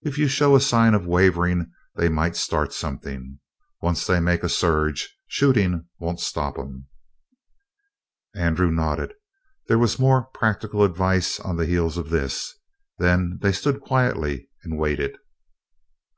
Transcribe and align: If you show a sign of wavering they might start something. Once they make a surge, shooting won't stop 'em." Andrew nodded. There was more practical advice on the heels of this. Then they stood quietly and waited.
If 0.00 0.16
you 0.16 0.26
show 0.26 0.56
a 0.56 0.60
sign 0.62 0.94
of 0.94 1.04
wavering 1.06 1.70
they 1.96 2.08
might 2.08 2.34
start 2.34 2.72
something. 2.72 3.40
Once 3.82 4.06
they 4.06 4.20
make 4.20 4.42
a 4.42 4.48
surge, 4.48 5.14
shooting 5.26 5.84
won't 5.98 6.18
stop 6.18 6.58
'em." 6.58 6.86
Andrew 8.34 8.70
nodded. 8.70 9.12
There 9.68 9.78
was 9.78 9.98
more 9.98 10.28
practical 10.32 10.82
advice 10.82 11.38
on 11.38 11.56
the 11.58 11.66
heels 11.66 11.98
of 11.98 12.08
this. 12.08 12.54
Then 12.96 13.38
they 13.42 13.52
stood 13.52 13.82
quietly 13.82 14.48
and 14.64 14.78
waited. 14.78 15.18